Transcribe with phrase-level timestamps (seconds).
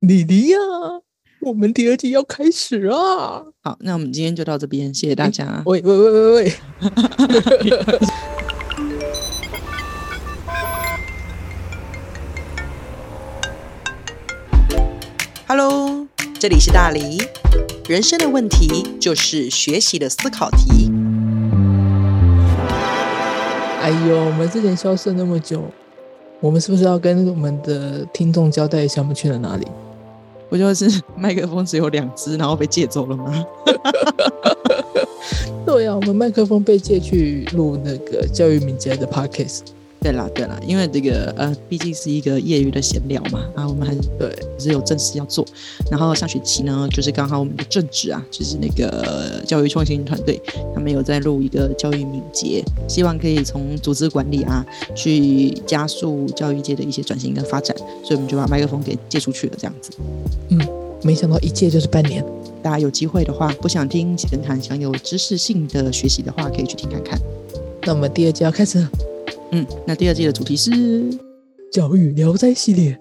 [0.00, 0.58] 李黎呀，
[1.40, 3.42] 我们第二季要开始啊！
[3.60, 5.60] 好，那我们今天就到这边，谢谢大家。
[5.66, 6.52] 喂喂喂喂喂
[15.48, 16.06] ！Hello，
[16.38, 17.18] 这里是大黎。
[17.88, 20.92] 人生的问题就是学习的思考题。
[23.80, 25.64] 哎呦，我们之前消失了那么久，
[26.38, 29.66] 我们是不是要跟我们的听众交代一下我们去了哪里？
[30.48, 33.44] 不就是 麦克风只有两只，然后被借走了吗？
[35.66, 39.60] 对呀、我们麦克风被借去录那个教育敏捷的 podcast。
[40.00, 45.44] 对啦，对啦，因为这个呃，毕竟是一个业余的闲聊嘛，啊，我们还是对是有正事要做。
[45.90, 50.40] 然后上学期呢，就是刚好我们的正职啊，就是那个教育创新团队，
[50.74, 59.90] 他们有在录一个教育敏捷，希望可以从组织管理啊，去加速教育界的一些转型跟发展，所以我们就把麦克风给借出去了，这样子。
[60.50, 60.58] 嗯，
[61.02, 62.24] 没想到一借就是半年。
[62.60, 67.18] 大家有机会的话，不想听闲谈，想有知识性的学习的话，可以去听看看。
[67.82, 68.90] 那我们第二季要开始了。
[69.50, 70.70] 嗯，那第二季的主题是
[71.72, 72.98] 教育聊斋系列，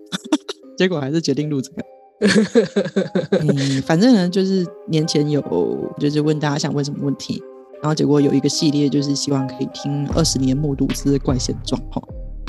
[0.78, 1.82] 结果还是决定录这个。
[3.40, 5.42] 嗯，反正呢，就是年前有
[5.98, 7.42] 就是问大家想问什么问题，
[7.82, 12.02] 然后结果有一个系列就是希望可以听二十年目睹之怪现状哈。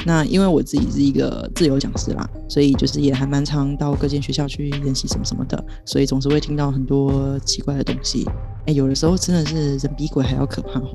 [0.05, 8.25] 那因为我自己是一个自由讲师啦，所以就是也还蛮常到各间学校去研习什么什么的，所以总是会听到很多奇怪的东西。
[8.67, 10.87] 哎，有的时候真的是人比鬼还要可怕哦。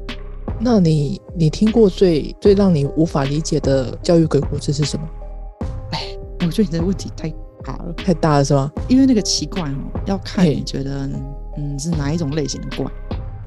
[0.65, 5.05] 那你你听过最最让你无法理解的教育鬼故事是什么？
[5.91, 7.29] 哎，我觉得你这个问题太
[7.65, 8.71] 大了，太大了是吗？
[8.89, 9.75] 因为那个奇怪哦，
[10.07, 11.11] 要看你觉得
[11.59, 12.87] 嗯是哪一种类型的怪。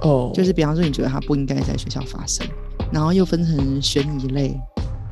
[0.02, 2.46] 哦，就是比方说你觉得它不应该在学校发生，
[2.92, 4.60] 然后又分成悬疑类、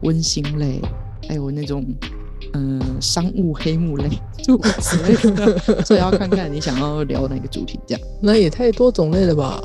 [0.01, 0.81] 温馨类，
[1.25, 1.85] 还有那种
[2.53, 4.09] 嗯、呃商务黑幕类
[4.43, 8.07] 诸如此类的， 所以要看看你想要聊哪个主题这样。
[8.21, 9.63] 那也太多种类了吧？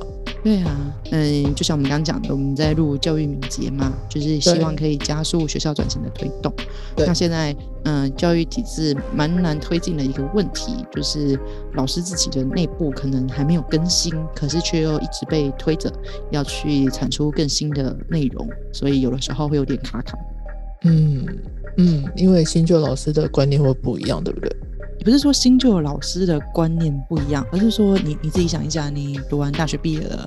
[0.48, 6.50] 对啊，嗯，就像我们刚刚讲的，我们在录教育敏捷嘛，就是希望可以加速学校转型的推动。
[6.96, 7.54] 那现在，
[7.84, 11.38] 嗯，教育体制蛮难推进的一个问题，就是
[11.74, 15.92] 老师自己的内部可能还没有更新，可是却又一直被推着
[16.30, 20.16] 要去产出更新的内容，所以有的时候会有点卡卡。
[20.84, 21.26] 嗯
[21.76, 24.50] 嗯，因为新旧老师的观念会不一样，对不对？
[24.98, 30.26] 也不是说新旧老师的观念不一样，而是说你你自己想一下，你读完大学毕业了，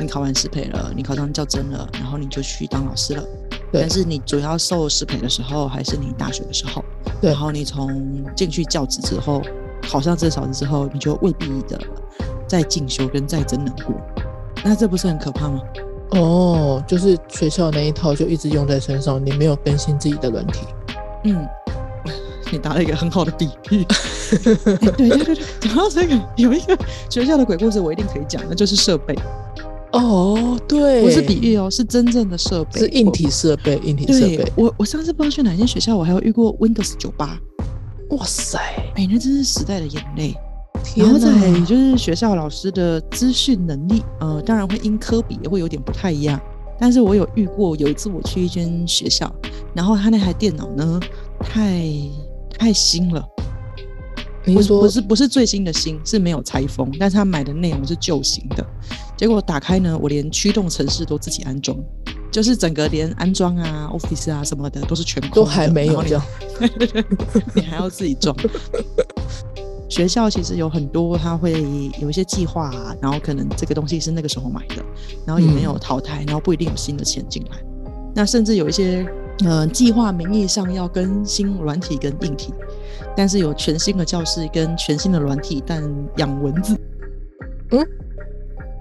[0.00, 3.24] 你考完师培了，你考上教甄了，然后你就去当老师了。
[3.72, 6.84] 对但是你主要受师培的时候，还是你大学的时候。
[7.20, 9.42] 对然后你从进去教职之后，
[9.82, 11.80] 考上这小子之后，你就未必的
[12.46, 13.94] 再进修跟再真能过。
[14.62, 15.60] 那这不是很可怕吗？
[16.10, 20.66] 哦，就是学校那一套就一直用在身上，你没有更新自己的软体。
[21.24, 21.46] 嗯，
[22.52, 23.84] 你打了一个很好的比喻。
[24.32, 26.78] 哎对对对对，讲到 这个，有一个
[27.10, 29.14] 学校的鬼故事，我一定可以讲，那就是设备。
[29.92, 34.10] 哦，对，不是比喻哦，是真正的设备，是硬体设备，硬体。
[34.12, 34.52] 设备。
[34.56, 37.38] 我，我上次不知道去哪间学校，我还有遇过 Windows 九八，
[38.10, 38.58] 哇塞，
[38.94, 40.34] 哎，那真是时代的眼泪。
[40.82, 41.64] 天然后再来哪！
[41.66, 46.40] 就是学校老师的资讯能力，呃，当然会因科比也会有点不太一样。
[46.80, 49.32] 但是我有遇过，有一次我去一间学校，
[49.74, 50.98] 然后他那台电脑呢，
[51.38, 51.82] 太
[52.62, 53.28] 太新了，
[54.44, 58.64] 你说不是不是不是最新的新，是没有拆封，但是他买的内容是旧型的。
[59.16, 61.76] 结果打开呢，我连驱动程式都自己安装，
[62.30, 66.24] 就是整个连安装啊、Office 啊什么的都是全空的都还没有这样？
[67.52, 68.32] 你还要自己装。
[69.88, 71.66] 学校其实有很多，他会
[72.00, 74.76] 有一些计划、啊，然后可能这个东西是那个时候买的，
[75.26, 77.58] 然后也没有淘汰，然后不一定有新的钱进来。
[78.14, 79.04] 那甚至有一些
[79.44, 82.52] 呃计划名义上要更新软体跟硬体，
[83.16, 85.82] 但是有全新的教室跟全新的软体，但
[86.16, 86.76] 养蚊子，
[87.70, 87.86] 嗯，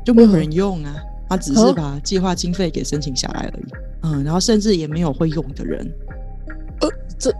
[0.05, 0.95] 就没有人用啊。
[1.29, 3.65] 他只是啊把计划经费给申请下来而已，
[4.01, 5.89] 嗯，然后甚至也没有会用的人，
[6.81, 7.31] 呃，这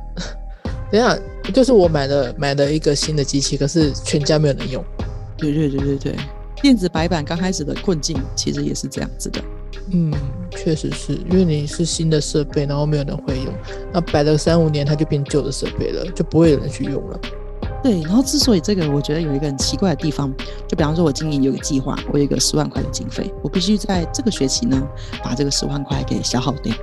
[0.89, 1.19] 等一下，
[1.53, 4.81] 就是我买了买了一个新的机器，可是全家没有人用。
[5.38, 6.15] 对对对对对，
[6.62, 9.41] 电子白板刚开始的困境其实也是这样子的。
[9.89, 10.13] 嗯，
[10.51, 13.54] 确实是因为你是新的设备，然后没有人会用，
[13.92, 17.19] 那摆了三五年，它就变旧的设备了，就不会有人去用了。
[17.83, 20.31] 对，然后之所以这个，我觉得有一个很奇怪的地方，
[20.68, 24.81] 就比方说，我今年有个计划，我有一个十万块的经费，我必须在这个学期呢，
[25.24, 26.74] 把这个十万块给消耗掉。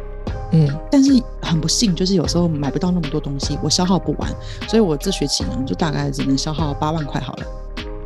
[0.51, 4.29] 嗯，但是很不幸，就是有时候买不到那么多东西，我消耗不完，
[4.69, 7.47] 所以我这学期呢，就大概只能消耗八万块好了，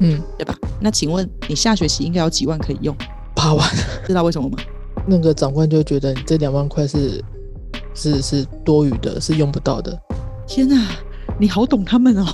[0.00, 0.55] 嗯，对吧？
[0.79, 2.95] 那请问你下学期应该有几万可以用？
[3.35, 3.67] 八万，
[4.06, 4.59] 知道为什么吗？
[5.06, 7.22] 那个长官就觉得你这两万块是
[7.94, 9.99] 是是多余的，是用不到的。
[10.46, 10.88] 天哪，
[11.38, 12.26] 你好懂他们哦！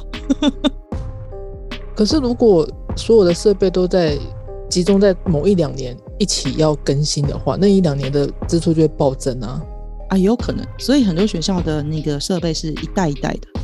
[1.96, 4.18] 可是如果所有的设备都在
[4.68, 9.60] 集中在某一两年一起要更新的话，那一两年的支出就会暴增啊。
[10.10, 10.64] 啊，也有可能。
[10.78, 13.57] 所以很多学校的那个设备是一代一代的，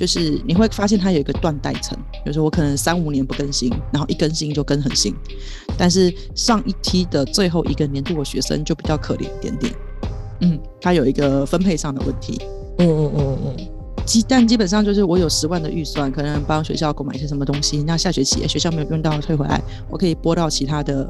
[0.00, 1.94] 就是你会发现它有一个断代层，
[2.24, 5.14] 就是我可能三五年不更新，然后一更新就更很新。
[5.76, 9.74] 但是上一期的最后一个年度的学生就比较可怜一点点，
[10.40, 12.40] 嗯，他有一个分配上的问题。
[12.78, 13.56] 嗯嗯嗯嗯。
[14.06, 19.60] 基但基本上就是我有十万的预算，可能帮学校购买一些什么东西，那下学期学校没有用到退回来，
[19.90, 21.06] 我可以拨到其他的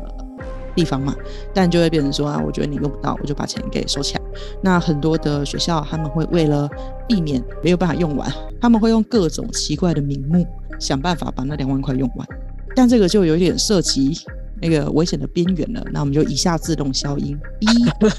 [0.74, 1.14] 地方嘛。
[1.54, 4.20] 但就会变成说啊，我觉得你用不到，我就把钱给收起来。
[4.62, 6.68] 那很多的学校他们会为了
[7.08, 10.46] 避免没有办法用完，他们会用各种奇怪的名目
[10.78, 12.28] 想办法把那两万块用完。
[12.74, 14.16] 但这个就有一点涉及
[14.62, 17.38] 那个危险的边缘了，那我们就一下自动消音。
[17.60, 17.66] 一，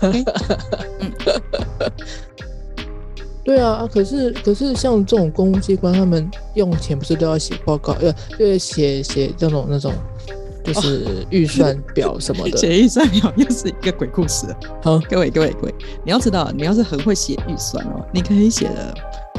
[0.02, 0.26] 嗯。
[3.44, 9.92] 对啊，可是可是像这种公务机关，他们用钱不是都要写报告，呃，就是写写这种那种，
[10.64, 12.58] 就是预算表什么的。
[12.58, 14.48] 写预算表又是一个鬼故事。
[14.84, 18.94] 好，各位各位各位，你要知道，你要是很会写预算哦，你可以写的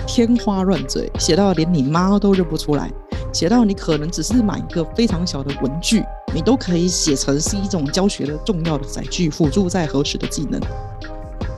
[0.07, 2.91] 天花乱坠，写到连你妈都认不出来，
[3.33, 6.05] 写到你可能只是买一个非常小的文具，
[6.35, 10.61] 你都可以写成是一种教学的重要的载具，辅助在核实的技能。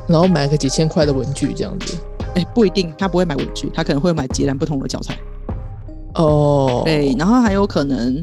[0.06, 1.96] 然后买个几千块的文具这样子。
[2.34, 5.17] 哎，不一定，他不会买文具，他可能会买截然不同的教材。
[6.14, 8.22] 哦，对，然后还有可能，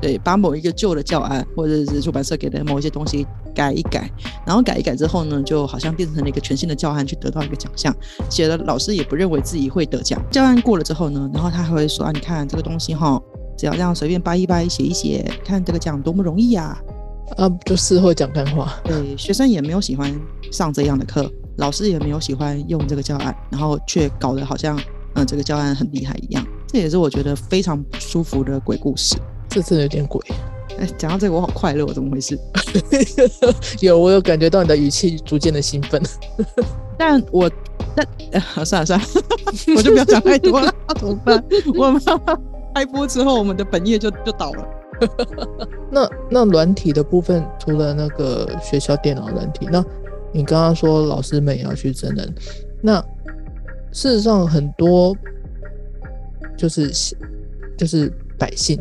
[0.00, 4.10] 对，把某一个旧的教案或者是出版社给的某一些东西改一改，
[4.46, 7.94] 然后改一改之后呢，就好像变成了一个全新的教案，去得到一个奖项。
[8.28, 10.20] 写的老师也不认为自己会得奖。
[10.30, 13.20] 教案过了之后呢，然后他还会说啊，你看这个东西哈，
[13.58, 16.76] 只要这样随便掰一掰，写一写，看这个奖多么容易呀。
[17.36, 18.74] 啊，就事后讲干话。
[18.82, 20.12] 对，学生也没有喜欢
[20.50, 21.30] 上这样的课。
[21.58, 24.80] 老师也没有喜欢用这个教案，然后却搞得好像
[25.14, 29.14] 嗯这个教案很厉害一样，这也是我觉得非常不舒服的鬼故事。
[29.50, 30.20] 这真的有点鬼。
[30.78, 32.38] 哎，讲到这个我好快乐，怎么回事？
[33.80, 36.00] 有，我有感觉到你的语气逐渐的兴奋。
[36.96, 37.50] 但我
[37.94, 38.06] 但
[38.64, 39.06] 算了算了，
[39.76, 41.44] 我就不要讲太多了， 怎么办？
[41.76, 42.00] 我们
[42.74, 44.68] 开播之后，我们的本业就就倒了。
[45.90, 49.84] 那那软体的部分，除了那个学校电脑软体，那。
[50.32, 52.32] 你刚刚说老师们也要去真人，
[52.80, 53.04] 那
[53.90, 55.12] 事实上很多
[56.56, 56.88] 就是
[57.76, 58.08] 就是
[58.40, 58.76] 百姓，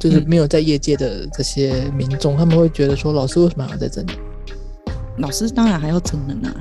[0.00, 4.12] 就是没有在业界的这些民众，他们会觉得说老师为什么还要在这里？
[5.18, 6.54] 老师当然还要真人啊，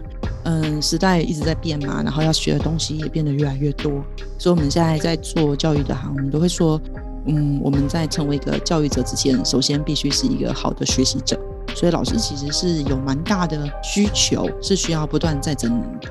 [0.43, 4.03] 嗯，时代一直在变嘛，然后要学的东西也变得越来越多，
[4.37, 6.79] 所以我们现在在做教育的行，我们都会说，
[7.25, 11.39] 嗯，我们在成为一个教育者之前，首先必须是一个好的学习者。
[11.75, 16.09] 所以老师其实是有蛮大的需求，是需要不断在增能的。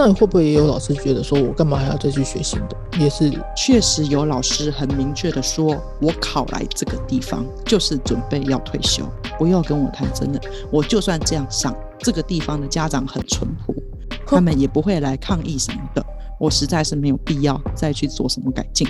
[0.00, 2.76] 那你会不会也有老师觉得说，我干嘛还要再去学新的？
[2.98, 9.04] 也是确实有老师很明确的说，我考来这个地方就是准备要退休，
[9.38, 10.40] 不要跟我谈真的。
[10.72, 13.74] 我就算这样上，这个地方的家长很淳朴，
[14.24, 16.02] 他们也不会来抗议什么的。
[16.38, 18.88] 我实在是没有必要再去做什么改进。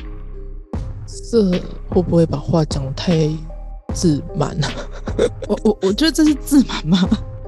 [1.29, 1.51] 这
[1.89, 3.29] 会不会把话讲太？
[3.93, 4.71] 自满啊！
[5.49, 6.97] 我我我觉得这是自满吗？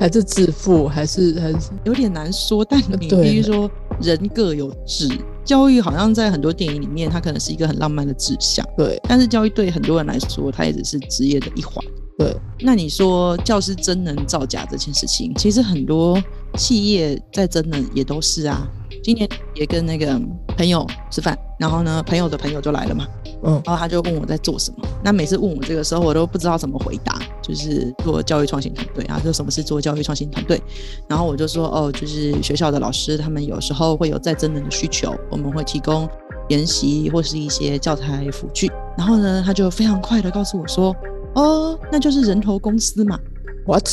[0.02, 0.88] 还是自负？
[0.88, 2.64] 还是还是有点难说。
[2.64, 3.70] 但你比如说，
[4.00, 5.08] 人各有志，
[5.44, 8.66] 教育好像在很多电影里面，它可能是一个很浪漫的志向。
[8.76, 11.76] 对，但是教育对很多人来说，它也只是职业的一环。
[12.18, 16.20] 对，那你说教师真能造假这件事情，其实很多
[16.56, 18.66] 企业在真能也都是啊。
[19.04, 20.20] 今年也跟那个
[20.56, 23.06] 朋友吃饭，然后呢，朋友的朋友就来了嘛，
[23.44, 24.84] 嗯，然后他就问我在做什么。
[25.04, 30.62] 那每次问我这个时候，我都不知道怎么回答，就是做教育创新团队啊，就什么是做教育创新团队。
[31.08, 36.08] 然后我就说，哦，就是学校的老师，他们有时候会有在真人的需求，我们会提供
[36.48, 38.70] 研习或是一些教材辅具。
[38.96, 40.94] 然后呢，他就非常快的告诉我说，
[41.34, 43.18] 哦，那就是人头公司嘛
[43.66, 43.86] ，what？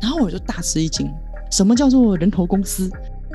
[0.00, 1.10] 然后我就大吃一惊，
[1.50, 2.90] 什么叫做人头公司？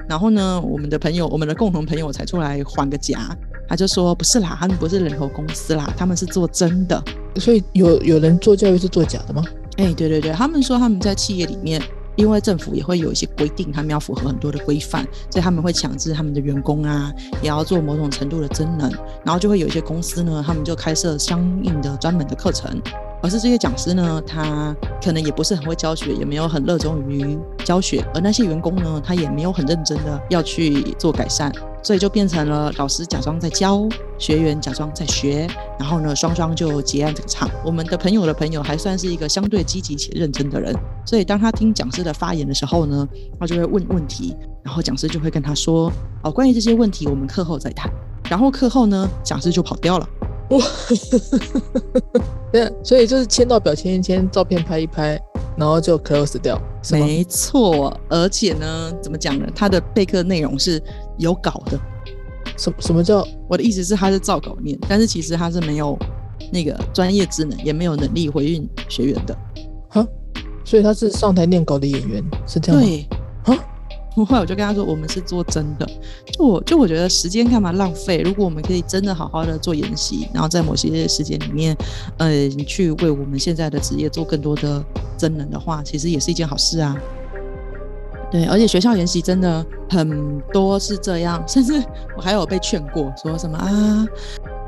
[0.07, 3.35] 然后呢，我们的朋友，我们的共同朋友才出来还个价，
[3.67, 7.03] 他就说不是啦，他们不是人头公司啦，他们是做真的。
[7.39, 9.43] 所以有有人做教育是做假的吗？
[9.77, 11.81] 哎，对对对，他们说他们在企业里面，
[12.15, 18.91] 因为政府也会有一些规定，他们要符合很多的规范，所以他们会强制他们的员工啊，也要做某种程度的真能，
[19.24, 22.81] 然后就会有一些公司呢，他们就开设相应的专门的课程。
[23.22, 31.51] 而是这些讲师呢，他可能也不是很会教学，也没有很热衷于教学，而那些员工呢，他也没有很认真的要去做改善，
[31.84, 33.86] 所以就变成了老师假装在教，
[34.19, 35.47] 学员假装在学，
[35.79, 37.49] 然后呢，双双就结案这个场。
[37.65, 43.07] 我们的朋友的朋友还算是一个相对积极且认真的人，所以当他听讲师的发言的时候呢，
[43.39, 47.89] 他就会问问题，然后讲师就会跟他说：“哦，关于这些问题，我们课后再谈。”
[48.29, 50.07] 然后课后呢，讲师就跑掉了。
[50.49, 50.59] 哇，
[52.51, 55.19] 对，所以就是签到表签一签，照片拍一拍，
[55.55, 56.59] 然后就 close 掉？
[56.91, 59.45] 没错，而且呢，怎么讲呢？
[59.55, 60.81] 他的备课内容是
[61.17, 61.79] 有稿的。
[62.59, 63.25] 什什么叫？
[63.47, 65.97] 我的意思是他是照稿念，但是其实他是没有
[66.51, 69.35] 那个专业职能，也没有能力回应学员的。
[69.87, 70.05] 哈，
[70.65, 72.85] 所以他是上台念稿的演员，是这样吗？
[72.85, 73.65] 对，啊，
[74.15, 75.89] 后来我就跟他说，我们是做真的。
[76.33, 78.17] 就我就我觉得时间干嘛浪费？
[78.17, 81.75] 如果我们可以真的好好的做研习，然后在某些时间里面，
[82.17, 84.83] 呃，去为我们现在的职业做更多的
[85.17, 86.95] 真人的话，其实也是一件好事啊。
[88.31, 91.83] 对，而且学校研习真的很多是这样，甚至
[92.15, 94.05] 我还有被劝过，说什么啊，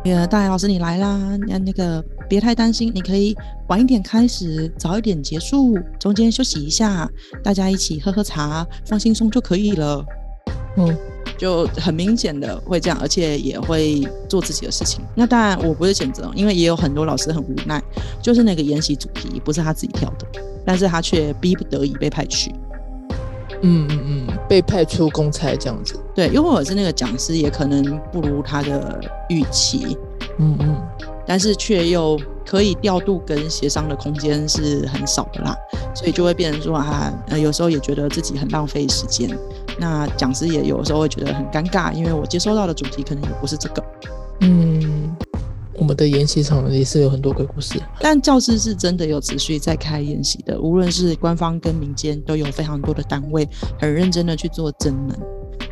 [0.03, 3.37] 那个大海老师你来啦，那那个别太担心，你可以
[3.67, 7.07] 晚一点开始，早一点结束，中间休息一下，
[7.43, 10.03] 大家一起喝喝茶，放轻松就可以了。
[10.77, 10.97] 嗯，
[11.37, 15.03] 就很明显的会这样，而且也会做自己的事情。
[15.13, 17.79] 那当然我不是谴责，因为也有很多老师很无奈，
[18.23, 20.25] 就是那个研习主题不是他自己挑的，
[20.65, 22.51] 但是他却逼不得已被派去。
[23.61, 25.99] 嗯嗯嗯，被派出公差这样子。
[26.13, 28.99] 对，又或者是那个讲师，也可能不如他的
[29.29, 29.97] 预期。
[30.39, 30.81] 嗯嗯，
[31.25, 35.55] 但是却又可以调度跟协商的空间是很少的啦，
[35.93, 39.29] 所以就会变成说啊，呃，有时候也觉得自己很浪费时间。
[39.77, 43.83] 那讲师也有时候会觉得很尴尬，因为我接收到的主题可能也不是这个。
[44.41, 45.15] 嗯，
[45.81, 55.19] 我们的研习场也是有很多鬼故事，但教师是真的有持续在开研习的，无论是官方跟民间都有非常多的单位很认真的去做真人。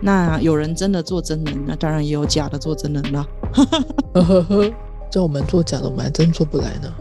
[0.02, 3.24] 那有人真的做真人，那当然也有假的做真人了。
[3.54, 4.74] 呵呵呵，
[5.12, 6.92] 叫我们做假的，我们还真做不来呢。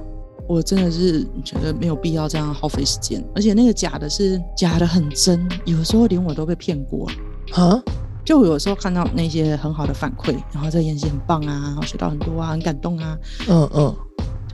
[0.47, 7.09] 我真的是觉得没有必要这样耗费时间，而且那个假的是假的很真，有时候连我都被骗过
[7.53, 7.83] 啊！
[8.29, 13.17] 就有时候看到那些很好的反馈，然后这演戏很棒啊，学到很多啊，很感动啊。
[13.49, 13.97] 嗯嗯。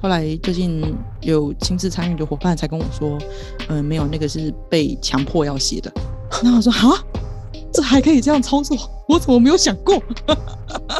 [0.00, 3.18] 后来最近有亲自参与的伙伴才跟我说，
[3.66, 5.92] 嗯，没有，那个是被强迫要写的。
[6.40, 7.02] 那我说啊，
[7.72, 8.76] 这还可以这样操作？
[9.08, 10.00] 我怎么没有想过？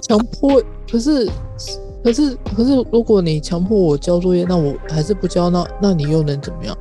[0.08, 0.60] 强迫？
[0.90, 1.30] 可是。
[2.02, 6.76] 可是，可是，如果你强迫我交作业，那我还是不交，那那你又能怎么样？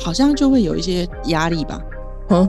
[0.00, 1.80] 好像就会有一些压力吧。
[2.30, 2.48] 嗯，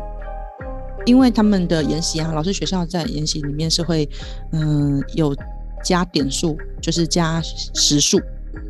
[1.07, 4.07] 因为他们的研习啊，老师学校在研习里面是会，
[4.51, 5.33] 嗯，有
[5.81, 8.19] 加点数，就是加时数，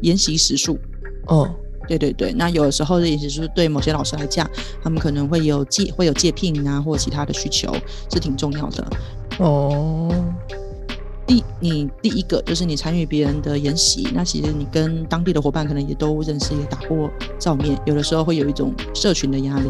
[0.01, 0.77] 研习时数。
[1.25, 1.49] 哦，
[1.87, 4.47] 对对对，那有的时候的研习是对某些老师来讲，
[4.83, 7.75] 他们可能会有借会有借聘啊，或者其他的需求，
[8.13, 8.87] 是挺重要的。
[9.39, 10.13] 哦。
[11.25, 19.69] 第你第一个就是你参与别人的研习，那其实你跟当地的伙伴可能也都认识，也打过照面，有的时候会有一种社群的压力。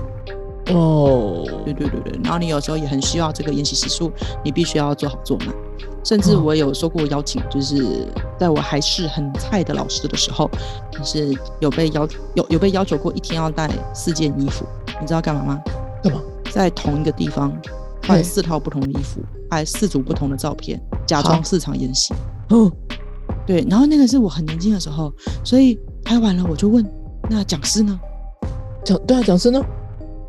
[0.69, 4.11] 哦，对对对对，然后你有时候也很需要这个研习时数，
[4.43, 5.47] 你必须要做好做满。
[6.03, 8.07] 甚至我有收过邀请，就是
[8.39, 10.49] 在我还是很菜的老师的时候，
[11.03, 14.65] 是有被要有有被要求过一天要带四件衣服，
[15.01, 15.61] 你知道干嘛吗？
[16.03, 16.21] 干嘛？
[16.51, 17.51] 在同一个地方。
[18.07, 19.19] 换四套不同的衣服，
[19.49, 22.13] 拍四组不同的照片，假装四场演习。
[22.47, 22.71] 哦，
[23.45, 23.67] 对。
[23.69, 25.11] 然后那个是我很年轻的时候，
[25.43, 26.89] 所以拍完了我就问，
[27.29, 27.99] 那讲师呢？
[28.85, 29.61] 讲对啊，讲师呢？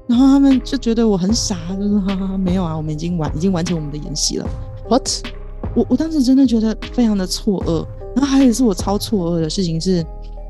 [0.09, 4.49] 然后他们就觉得我很傻，就说哈哈，没有啊，我们已经完，已经完成我们的演习了。
[4.89, 5.07] What？
[5.77, 7.87] 我我当时真的觉得非常的错愕。
[8.17, 10.05] 然后还有一次我超错愕的事情是，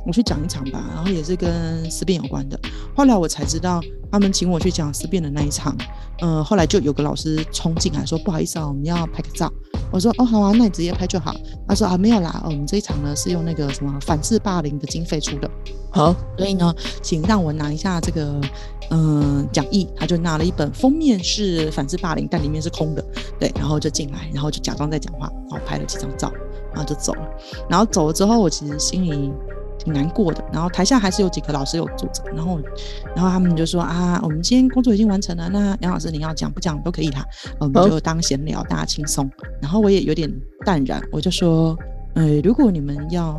[0.07, 2.59] 我去讲一场吧，然后也是跟思辨有关的。
[2.97, 3.81] 后来我才知道，
[4.13, 5.77] 他们请我去讲思辨的那一场。
[6.21, 9.53] 嗯，后来就有个老师冲进来说：“不好意思啊，我们要拍个照。”
[9.93, 11.35] 我说：“哦，好啊，那你直接拍就好。”
[11.67, 15.49] 他说：“啊，没有啦，我们这一场呢是用那个什么反制霸凌的经费出的。
[15.91, 18.41] 好，所以呢，请让我拿一下这个
[18.91, 23.05] 嗯讲义。”他就拿了一本，封面是反制霸凌，但里面是空的。
[23.39, 26.33] 对，然后就进来，然后就假装在讲话，然后拍了几张照，
[26.75, 27.23] 然后就走了。
[27.69, 29.33] 然后走了之后，我其实心里。
[29.89, 32.61] 挺难过的，然后台下还是有几个老师有坐着，然后，
[33.17, 37.25] 然后他们就说啊，我们今天工作已经完成了，那杨老师你要讲不讲都可以啦，
[37.59, 39.29] 我们就当闲聊，大家轻松。
[39.63, 40.31] 然后我也有点
[40.65, 41.75] 淡然，我就说，
[42.15, 43.35] 呃，如果你们要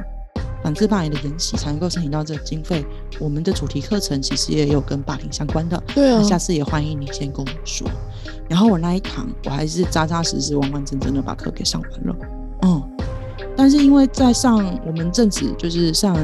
[0.64, 2.84] 反制霸凌的演习才能够申请到这个经费，
[3.20, 7.88] 我们的主题课程其实也有跟霸凌相关的，对啊，下次也欢迎你先跟我说。
[8.50, 12.16] 然后我那一堂我还是扎扎实实、完完整整的把课给上完了，
[12.64, 12.89] 嗯。
[13.60, 16.16] 但是因为在上我们正职就是上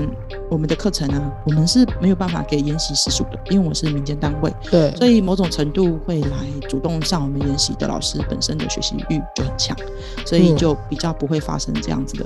[0.50, 6.38] 我们的课程啊，我们是没有办法给研习时数的，因为我是民间单位，对，所以某种程度会来
[6.70, 9.76] 主动上我们研习的老师本身的学习欲就很强，
[10.26, 12.26] 所以就比较不会发生这样子的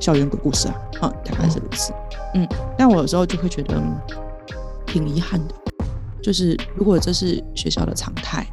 [0.00, 1.92] 校园鬼故事啊，嗯，大概是如此，
[2.32, 3.78] 嗯，但我有时候就会觉得
[4.86, 5.54] 挺遗憾的，
[6.22, 8.46] 就是如果这是学校的常态。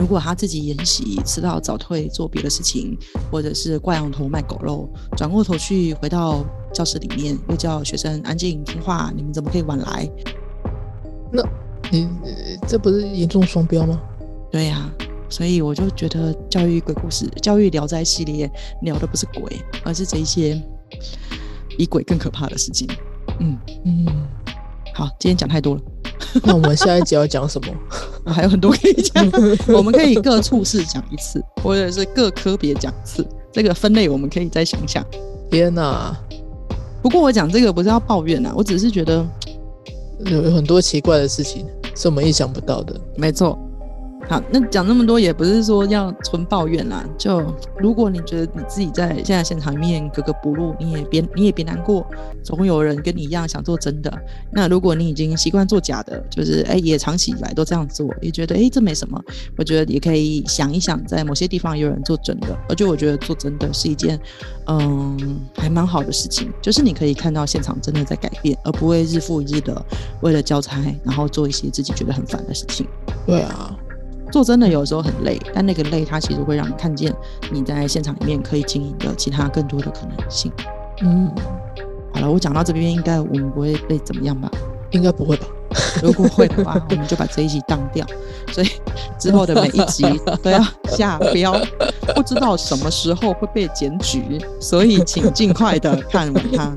[0.00, 2.96] 如果他自己研习，吃到早退做别的事情，
[3.30, 6.42] 或者是挂羊头卖狗肉，转过头去回到
[6.72, 10.08] 教室里面，又叫学生安静听话，你们怎么可以晚来？
[11.30, 11.42] 那
[11.92, 12.08] 你
[12.66, 14.00] 这不是严重双标吗？
[14.50, 14.90] 对呀，
[15.28, 20.58] 所以我就觉得教育鬼故事、教育聊斋系列聊的不是鬼，而是这一些
[21.76, 22.88] 比鬼更可怕的事情。
[23.38, 24.06] 嗯嗯，
[24.94, 25.82] 好，今天讲太多了。
[26.42, 27.74] 那我们下一集要讲什么？
[28.26, 29.24] 还有很多可以讲，
[29.74, 33.26] 我们可以各处室讲一次，或者是各科别讲一次。
[33.52, 35.04] 这个分类我们可以再想想。
[35.50, 36.16] 天哪！
[37.02, 39.26] 不过我讲这个不是要抱怨啊，我只是觉得
[40.26, 42.94] 有很多奇怪的事情是我们意想不到的。
[43.16, 43.58] 没错。
[44.30, 47.04] 好，那讲那么多也不是说要纯抱怨啦。
[47.18, 52.06] 就如果你觉得你自己在现在现场里面格格不入，你也别你也别难过，
[52.44, 54.22] 总会有人跟你一样想做真的。
[54.52, 59.20] 那如果你已经习惯做假的，就是哎也长期以来都这样做，也觉得哎这没什么，
[59.58, 64.16] 我觉得也可以想一想，在某些地方有人做真的，而且我觉得做真的是一件
[64.68, 69.84] 嗯还蛮好的事情，就是你可以看到现场真的在改变，而不会日复一日的
[70.20, 72.86] 为了交差，然后做一些自己觉得很烦的事情。
[73.26, 73.76] 对啊。
[74.30, 77.12] 做真的有时候很累，但那个累它其实会让你看见
[77.50, 80.50] 你在现场里面可以经营的其他更多的可能性。
[81.02, 81.30] 嗯，
[82.12, 84.50] 好了，我讲到这边应该我们不会被怎么样吧？
[84.90, 85.46] 应该不会吧？
[86.02, 88.04] 如果会的话，我们就把这一集当掉。
[88.52, 88.68] 所以
[89.20, 90.04] 之后的每一集
[90.42, 91.54] 都要下标，
[92.14, 94.22] 不知道什么时候会被检举，
[94.60, 96.74] 所以请尽快的看完它。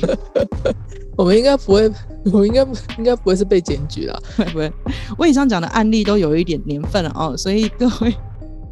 [1.16, 1.90] 我们应该不会，
[2.32, 2.62] 我应该
[2.98, 4.72] 应该不会是被检举了，会 不会？
[5.18, 8.14] 我以上讲的案例都有一点年份了哦，所以各位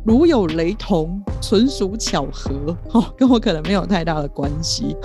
[0.03, 4.97] 如有雷同，纯属巧合哦，跟我可能没有太大的关系。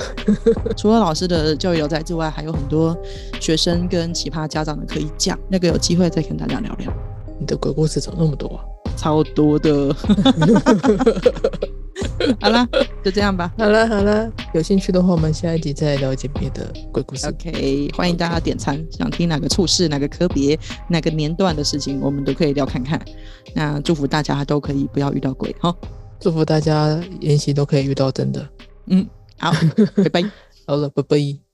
[0.74, 2.96] 除了老师的教育有在之外，还有很多
[3.38, 6.90] 学生跟奇葩家长的可以讲，那个有机会再跟大家聊聊。
[7.46, 8.64] 你的鬼故事怎么那么多啊？
[8.96, 9.94] 超多的。
[12.40, 12.66] 好了，
[13.04, 13.54] 就这样吧。
[13.56, 17.28] 好了好了，有兴趣的话，我们下一集再聊解别的鬼故事。
[17.28, 23.00] OK，欢迎大家点餐，想听哪个处事、哪个科别、哪个年段的事情，我们都可以聊看看。
[23.54, 25.72] 那祝福大家都可以不要遇到鬼哈，
[26.18, 28.44] 祝福大家研习都可以遇到真的。
[28.86, 29.06] 嗯，
[29.38, 29.52] 好，
[30.02, 30.24] 拜拜。
[30.66, 31.45] 好了，拜拜。